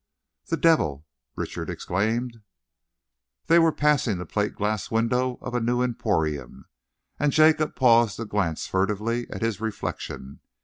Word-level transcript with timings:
"The 0.47 0.57
devil!" 0.57 1.05
Richard 1.35 1.69
exclaimed. 1.69 2.41
They 3.45 3.59
were 3.59 3.71
passing 3.71 4.17
the 4.17 4.25
plate 4.25 4.55
glass 4.55 4.89
window 4.89 5.37
of 5.43 5.53
a 5.53 5.61
new 5.61 5.83
emporium, 5.83 6.65
and 7.19 7.31
Jacob 7.31 7.75
paused 7.75 8.15
to 8.15 8.25
glance 8.25 8.65
furtively 8.65 9.29
at 9.29 9.43
his 9.43 9.61
reflection. 9.61 10.39